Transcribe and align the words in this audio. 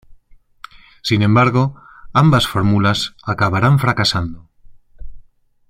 Sin 1.03 1.21
embargo, 1.21 1.79
ambas 2.11 2.47
fórmulas 2.47 3.13
acabarán 3.23 3.77
fracasando. 3.77 4.49